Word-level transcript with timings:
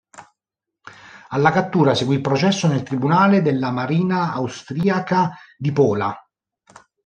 Alla 1.27 1.51
cattura 1.51 1.93
seguì 1.93 2.15
il 2.15 2.21
processo 2.21 2.67
nel 2.67 2.81
tribunale 2.81 3.43
della 3.43 3.69
Marina 3.69 4.33
austriaca 4.33 5.37
di 5.55 5.71
Pola. 5.71 6.19